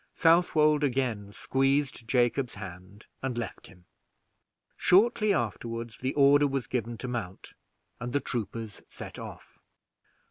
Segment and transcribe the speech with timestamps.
[0.15, 3.85] Southwold again squeezed Jacob's hand, and left him.
[4.75, 7.53] Shortly afterward the order was given to mount,
[7.99, 9.59] and the troopers set off.